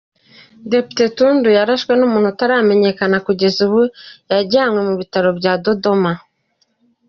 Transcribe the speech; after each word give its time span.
Depite 0.71 1.03
Tundu 1.17 1.47
yarashwe 1.57 1.93
n’umuntu 1.95 2.27
utaramenyekana 2.33 3.17
kugeza 3.25 3.57
ubu; 3.67 3.81
yajyanwe 4.31 4.79
mu 4.87 4.93
bitaro 4.99 5.29
bya 5.39 5.53
Dodoma. 5.63 6.11